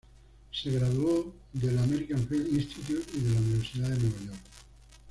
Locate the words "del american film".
1.53-2.47